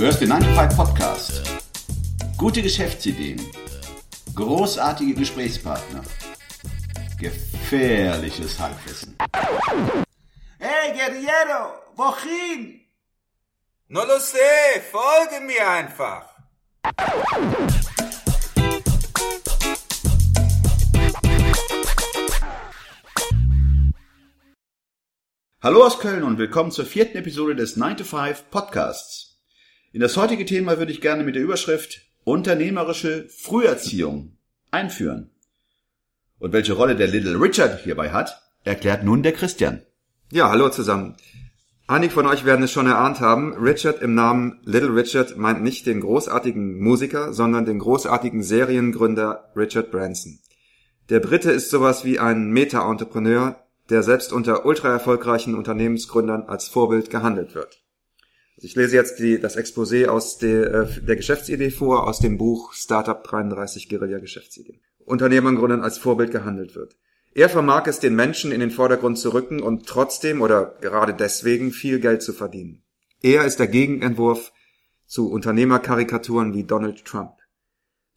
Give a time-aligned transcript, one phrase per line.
[0.00, 1.42] Du hörst den 95 Podcast.
[2.38, 3.38] Gute Geschäftsideen.
[4.34, 6.02] Großartige Gesprächspartner.
[7.18, 9.14] Gefährliches Halbwissen.
[10.58, 12.80] Hey, Guerriero, wohin?
[13.88, 16.24] No lo sé, folge mir einfach.
[25.62, 29.29] Hallo aus Köln und willkommen zur vierten Episode des 9 to 5 Podcasts.
[29.92, 34.36] In das heutige Thema würde ich gerne mit der Überschrift Unternehmerische Früherziehung
[34.70, 35.30] einführen.
[36.38, 39.82] Und welche Rolle der Little Richard hierbei hat, erklärt nun der Christian.
[40.30, 41.16] Ja, hallo zusammen.
[41.88, 45.86] Einige von euch werden es schon erahnt haben, Richard im Namen Little Richard meint nicht
[45.86, 50.38] den großartigen Musiker, sondern den großartigen Seriengründer Richard Branson.
[51.08, 53.56] Der Brite ist sowas wie ein Meta-Entrepreneur,
[53.88, 57.79] der selbst unter ultra erfolgreichen Unternehmensgründern als Vorbild gehandelt wird.
[58.60, 62.36] Also ich lese jetzt die, das Exposé aus der, äh, der Geschäftsidee vor, aus dem
[62.36, 64.80] Buch Startup 33 Guerilla Geschäftsideen.
[65.06, 66.94] Unternehmern gründern als Vorbild gehandelt wird.
[67.32, 71.70] Er vermag es, den Menschen in den Vordergrund zu rücken und trotzdem oder gerade deswegen
[71.70, 72.82] viel Geld zu verdienen.
[73.22, 74.52] Er ist der Gegenentwurf
[75.06, 77.32] zu Unternehmerkarikaturen wie Donald Trump.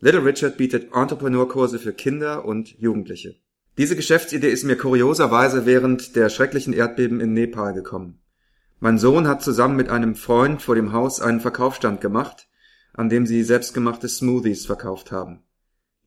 [0.00, 3.36] Little Richard bietet Entrepreneurkurse für Kinder und Jugendliche.
[3.78, 8.20] Diese Geschäftsidee ist mir kurioserweise während der schrecklichen Erdbeben in Nepal gekommen.
[8.78, 12.48] Mein Sohn hat zusammen mit einem Freund vor dem Haus einen Verkaufsstand gemacht,
[12.92, 15.42] an dem sie selbstgemachte Smoothies verkauft haben.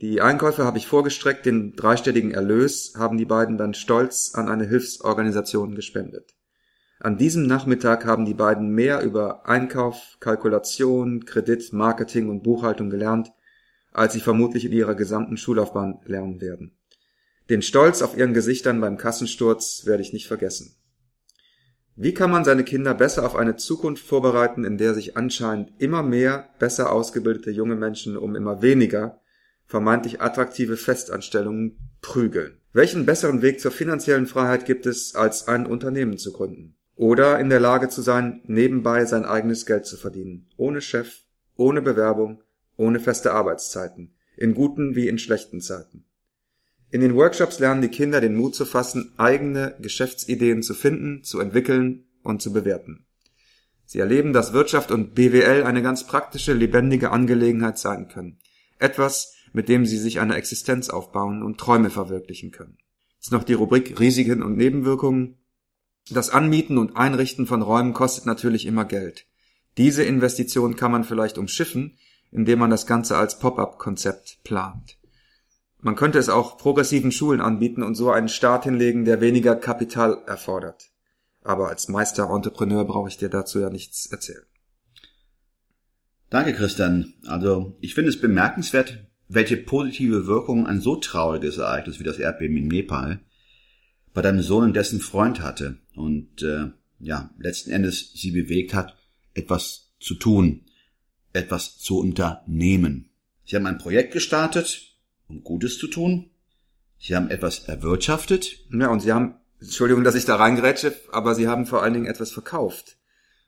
[0.02, 4.66] Die Einkäufe habe ich vorgestreckt, den dreistelligen Erlös haben die beiden dann stolz an eine
[4.66, 6.36] Hilfsorganisation gespendet.
[7.00, 13.32] An diesem Nachmittag haben die beiden mehr über Einkauf, Kalkulation, Kredit, Marketing und Buchhaltung gelernt,
[13.92, 16.78] als sie vermutlich in ihrer gesamten Schullaufbahn lernen werden.
[17.50, 20.79] Den Stolz auf ihren Gesichtern beim Kassensturz werde ich nicht vergessen.
[22.02, 26.02] Wie kann man seine Kinder besser auf eine Zukunft vorbereiten, in der sich anscheinend immer
[26.02, 29.20] mehr besser ausgebildete junge Menschen um immer weniger
[29.66, 32.62] vermeintlich attraktive Festanstellungen prügeln?
[32.72, 36.78] Welchen besseren Weg zur finanziellen Freiheit gibt es, als ein Unternehmen zu gründen?
[36.96, 41.24] Oder in der Lage zu sein, nebenbei sein eigenes Geld zu verdienen, ohne Chef,
[41.58, 42.42] ohne Bewerbung,
[42.78, 46.06] ohne feste Arbeitszeiten, in guten wie in schlechten Zeiten.
[46.92, 51.40] In den Workshops lernen die Kinder den Mut zu fassen, eigene Geschäftsideen zu finden, zu
[51.40, 53.06] entwickeln und zu bewerten.
[53.86, 58.38] Sie erleben, dass Wirtschaft und BWL eine ganz praktische, lebendige Angelegenheit sein können.
[58.78, 62.78] Etwas, mit dem sie sich eine Existenz aufbauen und Träume verwirklichen können.
[63.20, 65.40] Ist noch die Rubrik Risiken und Nebenwirkungen.
[66.12, 69.26] Das Anmieten und Einrichten von Räumen kostet natürlich immer Geld.
[69.78, 71.98] Diese Investition kann man vielleicht umschiffen,
[72.32, 74.99] indem man das Ganze als Pop-up-Konzept plant.
[75.82, 80.22] Man könnte es auch progressiven Schulen anbieten und so einen Start hinlegen, der weniger Kapital
[80.28, 80.90] erfordert.
[81.42, 84.44] Aber als Meister-Entrepreneur brauche ich dir dazu ja nichts erzählen.
[86.30, 87.14] Danke, Christian.
[87.28, 92.58] Also, ich finde es bemerkenswert, welche positive Wirkung ein so trauriges Ereignis wie das Erdbeben
[92.58, 93.22] in Nepal
[94.14, 98.98] bei deinem Sohn und dessen Freund hatte und äh, ja, letzten Endes sie bewegt hat,
[99.34, 100.66] etwas zu tun,
[101.32, 103.10] etwas zu unternehmen.
[103.46, 104.89] Sie haben ein Projekt gestartet,
[105.30, 106.30] um Gutes zu tun.
[107.00, 108.66] Sie haben etwas erwirtschaftet.
[108.72, 112.06] Ja, und sie haben, Entschuldigung, dass ich da reingrätsche, aber sie haben vor allen Dingen
[112.06, 112.98] etwas verkauft.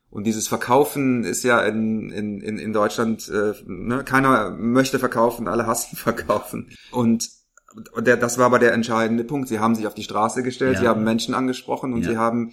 [0.08, 5.66] Und dieses Verkaufen ist ja in, in, in Deutschland, äh, ne, keiner möchte verkaufen, alle
[5.66, 6.70] hassen verkaufen.
[6.90, 7.30] Und
[7.98, 9.48] der, das war aber der entscheidende Punkt.
[9.48, 10.80] Sie haben sich auf die Straße gestellt, ja.
[10.80, 12.10] sie haben Menschen angesprochen und ja.
[12.10, 12.52] sie haben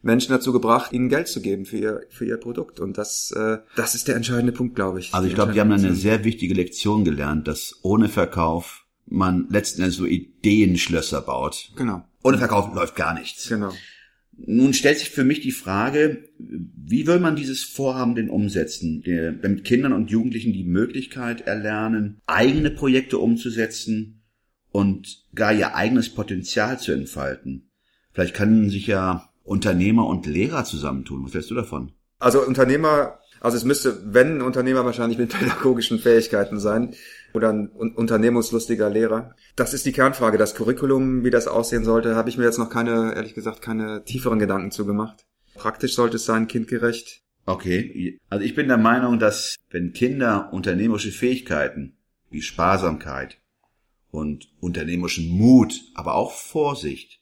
[0.00, 2.80] Menschen dazu gebracht, ihnen Geld zu geben für ihr, für ihr Produkt.
[2.80, 5.12] Und das, äh, das ist der entscheidende Punkt, glaube ich.
[5.12, 9.82] Also ich glaube, die haben eine sehr wichtige Lektion gelernt, dass ohne Verkauf man letzten
[9.82, 11.70] Endes so Ideenschlösser baut.
[11.76, 12.04] Genau.
[12.22, 13.48] Ohne Verkauf läuft gar nichts.
[13.48, 13.72] Genau.
[14.36, 19.02] Nun stellt sich für mich die Frage, wie will man dieses Vorhaben denn umsetzen,
[19.42, 24.22] damit Kindern und Jugendlichen die Möglichkeit erlernen, eigene Projekte umzusetzen
[24.70, 27.70] und gar ihr eigenes Potenzial zu entfalten.
[28.12, 31.24] Vielleicht können sich ja Unternehmer und Lehrer zusammentun.
[31.24, 31.92] Was hältst du davon?
[32.18, 36.94] Also Unternehmer, also es müsste, wenn ein Unternehmer wahrscheinlich mit pädagogischen Fähigkeiten sein
[37.32, 39.34] oder ein unternehmungslustiger Lehrer.
[39.56, 40.38] Das ist die Kernfrage.
[40.38, 44.04] Das Curriculum, wie das aussehen sollte, habe ich mir jetzt noch keine, ehrlich gesagt, keine
[44.04, 45.26] tieferen Gedanken zugemacht.
[45.54, 47.22] Praktisch sollte es sein, kindgerecht.
[47.46, 51.96] Okay, also ich bin der Meinung, dass wenn Kinder unternehmerische Fähigkeiten
[52.30, 53.38] wie Sparsamkeit
[54.10, 57.20] und unternehmerischen Mut, aber auch Vorsicht,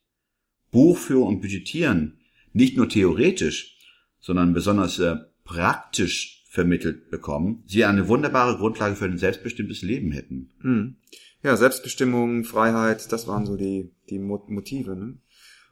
[0.71, 2.19] Buchführung und Budgetieren
[2.53, 3.77] nicht nur theoretisch,
[4.21, 10.51] sondern besonders äh, praktisch vermittelt bekommen, sie eine wunderbare Grundlage für ein selbstbestimmtes Leben hätten.
[10.61, 10.97] Hm.
[11.43, 14.97] Ja, Selbstbestimmung, Freiheit, das waren so die, die Motive.
[14.97, 15.19] Ne?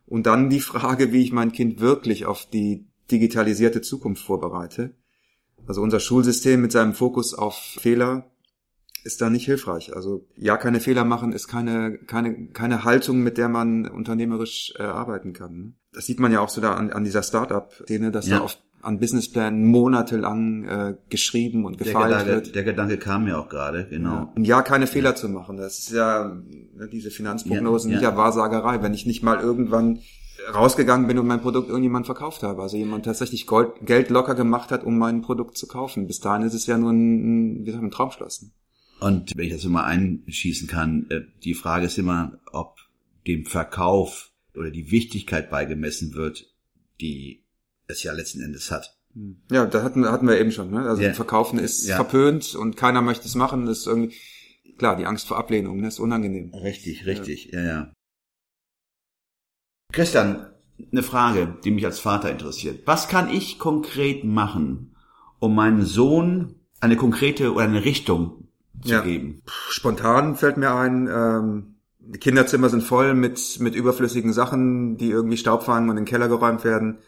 [0.06, 4.94] Und dann die Frage, wie ich mein Kind wirklich auf die digitalisierte Zukunft vorbereite.
[5.66, 8.30] Also unser Schulsystem mit seinem Fokus auf Fehler
[9.04, 9.94] ist da nicht hilfreich.
[9.94, 14.82] Also ja, keine Fehler machen ist keine keine keine Haltung, mit der man unternehmerisch äh,
[14.82, 15.76] arbeiten kann.
[15.92, 18.38] Das sieht man ja auch so da an, an dieser Startup-Szene, dass Ja.
[18.38, 22.54] da oft an Businessplänen monatelang äh, geschrieben und Der gefeilt Gedanke, wird.
[22.54, 24.30] der Gedanke kam mir auch gerade, genau.
[24.36, 25.56] Ein Jahr keine Fehler zu machen.
[25.56, 26.28] Das ist ja,
[26.74, 28.10] ne, diese Finanzprognosen Ja, ja.
[28.10, 30.00] ja Wahrsagerei, wenn ich nicht mal irgendwann
[30.54, 32.60] rausgegangen bin und mein Produkt irgendjemand verkauft habe.
[32.60, 36.06] Also jemand tatsächlich Gold, Geld locker gemacht hat, um mein Produkt zu kaufen.
[36.06, 38.50] Bis dahin ist es ja nur ein, ein, ein Traumschloss.
[39.04, 42.78] Und wenn ich das immer einschießen kann, äh, die Frage ist immer, ob
[43.26, 46.50] dem Verkauf oder die Wichtigkeit beigemessen wird,
[47.02, 47.42] die
[47.86, 48.96] es ja letzten Endes hat.
[49.50, 50.70] Ja, da hatten, hatten wir eben schon.
[50.70, 50.88] Ne?
[50.88, 51.12] Also Ja.
[51.12, 51.96] Verkaufen ist Ja.
[51.96, 53.66] verpönt und keiner möchte es machen.
[53.66, 54.14] Das ist irgendwie,
[54.78, 56.54] klar, die Angst vor Ablehnung, ne, ist unangenehm.
[56.54, 57.92] Richtig, richtig, ja, ja.
[59.92, 60.46] Christian,
[60.90, 62.86] eine Frage, die mich als Vater interessiert.
[62.86, 64.96] Was kann ich konkret machen,
[65.40, 68.44] um meinem Sohn eine konkrete oder eine Richtung
[68.82, 69.00] zu Ja.
[69.00, 69.42] geben?
[69.68, 75.36] Spontan fällt mir ein, ähm, die Kinderzimmer sind voll mit, mit überflüssigen Sachen, die irgendwie
[75.38, 76.98] Staub fangen und in den Keller geräumt werden.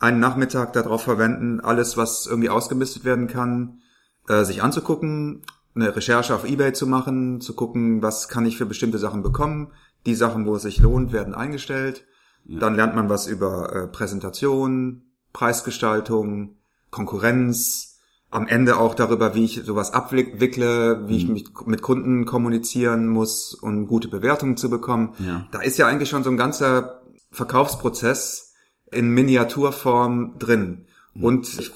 [0.00, 3.82] Einen Nachmittag darauf verwenden, alles, was irgendwie ausgemistet werden kann,
[4.28, 5.42] äh, sich anzugucken,
[5.74, 9.70] eine Recherche auf Ebay zu machen, zu gucken, was kann ich für bestimmte Sachen bekommen.
[10.04, 12.04] Die Sachen, wo es sich lohnt, werden eingestellt.
[12.44, 16.56] Dann lernt man was über äh, Präsentation, Preisgestaltung,
[16.90, 17.91] Konkurrenz,
[18.32, 23.54] am Ende auch darüber, wie ich sowas abwickle, wie ich mich mit Kunden kommunizieren muss,
[23.54, 25.14] um gute Bewertungen zu bekommen.
[25.18, 25.46] Ja.
[25.52, 28.54] Da ist ja eigentlich schon so ein ganzer Verkaufsprozess
[28.90, 30.86] in Miniaturform drin.
[31.14, 31.72] Und ich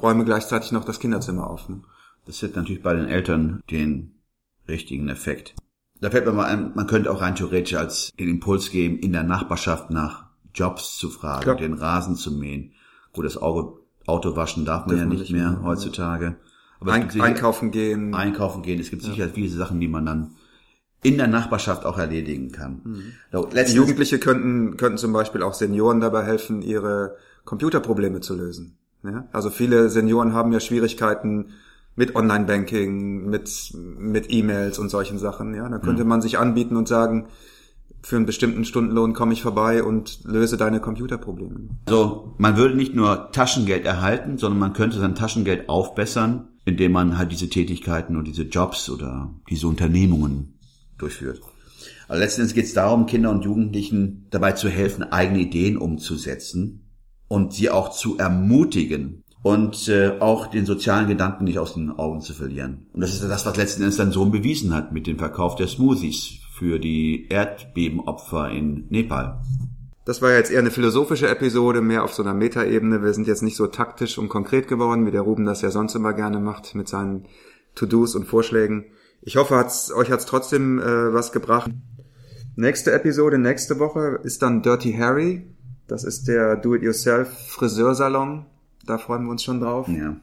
[0.00, 1.68] räume gleichzeitig noch das Kinderzimmer auf.
[1.68, 1.82] Ne?
[2.24, 4.14] Das hat natürlich bei den Eltern den
[4.68, 5.54] richtigen Effekt.
[6.00, 9.12] Da fällt mir mal ein, man könnte auch rein theoretisch als den Impuls geben, in
[9.12, 11.56] der Nachbarschaft nach Jobs zu fragen, Klar.
[11.56, 12.72] den Rasen zu mähen.
[13.12, 16.36] Gut, das Auto, Auto waschen darf man ja nicht mehr mehr, heutzutage.
[16.80, 18.14] Aber Ein, sicher- einkaufen gehen.
[18.14, 18.78] einkaufen gehen.
[18.80, 20.30] Es gibt sicher viele Sachen, die man dann
[21.02, 22.80] in der Nachbarschaft auch erledigen kann.
[22.84, 23.02] Mhm.
[23.32, 28.76] So, Jugendliche könnten, könnten zum Beispiel auch Senioren dabei helfen, ihre Computerprobleme zu lösen.
[29.04, 29.26] Ja?
[29.32, 31.50] Also viele Senioren haben ja Schwierigkeiten
[31.94, 35.54] mit Online-Banking, mit, mit E-Mails und solchen Sachen.
[35.54, 35.68] Ja?
[35.68, 37.26] Dann könnte man sich anbieten und sagen,
[38.06, 41.70] für einen bestimmten Stundenlohn komme ich vorbei und löse deine Computerprobleme.
[41.86, 47.18] Also man würde nicht nur Taschengeld erhalten, sondern man könnte sein Taschengeld aufbessern, indem man
[47.18, 50.56] halt diese Tätigkeiten und diese Jobs oder diese Unternehmungen
[50.98, 51.40] durchführt.
[52.06, 56.86] Aber letzten Endes geht es darum, Kinder und Jugendlichen dabei zu helfen, eigene Ideen umzusetzen
[57.26, 62.20] und sie auch zu ermutigen und äh, auch den sozialen Gedanken nicht aus den Augen
[62.20, 62.86] zu verlieren.
[62.92, 65.66] Und das ist das, was letzten Endes dann Sohn bewiesen hat mit dem Verkauf der
[65.66, 69.40] Smoothies für die Erdbebenopfer in Nepal.
[70.06, 73.02] Das war jetzt eher eine philosophische Episode, mehr auf so einer Metaebene.
[73.02, 75.94] Wir sind jetzt nicht so taktisch und konkret geworden, wie der Ruben das ja sonst
[75.94, 77.26] immer gerne macht mit seinen
[77.74, 78.86] To-Dos und Vorschlägen.
[79.20, 81.70] Ich hoffe, hat's, euch hat's trotzdem äh, was gebracht.
[82.54, 85.54] Nächste Episode, nächste Woche ist dann Dirty Harry.
[85.88, 88.46] Das ist der Do-it-yourself Friseursalon.
[88.86, 89.88] Da freuen wir uns schon drauf.
[89.88, 90.16] Ja.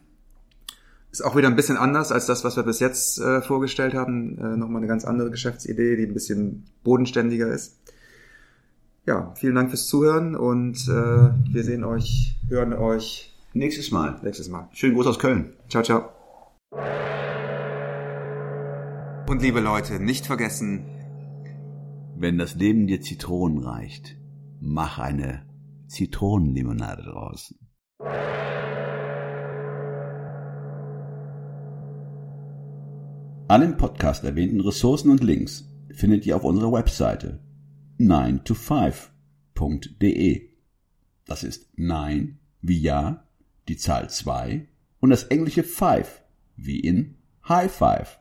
[1.14, 4.36] Ist auch wieder ein bisschen anders als das, was wir bis jetzt äh, vorgestellt haben.
[4.36, 7.78] Äh, Nochmal eine ganz andere Geschäftsidee, die ein bisschen bodenständiger ist.
[9.06, 14.18] Ja, vielen Dank fürs Zuhören und äh, wir sehen euch, hören euch Nächstes Mal.
[14.24, 14.68] nächstes Mal.
[14.72, 15.52] Schönen Gruß aus Köln.
[15.68, 16.08] Ciao, ciao.
[19.28, 20.84] Und liebe Leute, nicht vergessen,
[22.16, 24.16] Wenn das Leben dir Zitronen reicht,
[24.60, 25.46] mach eine
[25.86, 27.54] Zitronenlimonade draus.
[33.46, 37.40] Alle im Podcast erwähnten Ressourcen und Links findet ihr auf unserer Webseite
[38.00, 40.48] 9to5.de.
[41.26, 43.28] Das ist 9 wie Ja,
[43.68, 44.66] die Zahl 2
[45.00, 46.22] und das englische 5
[46.56, 48.18] wie in High Five.